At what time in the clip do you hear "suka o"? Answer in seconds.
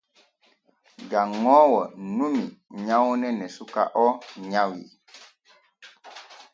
3.55-4.07